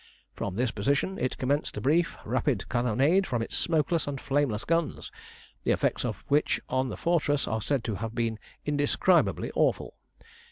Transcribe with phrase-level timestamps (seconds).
[0.33, 5.11] From this position it commenced a brief, rapid cannonade from its smokeless and flameless guns,
[5.63, 9.95] the effects of which on the fortress are said to have been indescribably awful.